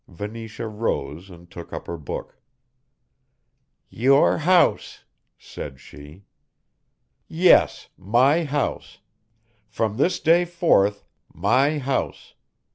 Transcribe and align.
Venetia 0.07 0.67
rose 0.67 1.29
and 1.29 1.47
took 1.51 1.71
up 1.71 1.85
her 1.85 1.95
book. 1.95 2.35
"Your 3.87 4.39
house," 4.39 5.03
said 5.37 5.79
she. 5.79 6.23
"Yes, 7.27 7.89
my 7.99 8.43
house. 8.43 8.97
From 9.67 9.97
this 9.97 10.19
day 10.19 10.43
forth, 10.43 11.03
my 11.31 11.77
house. 11.77 12.33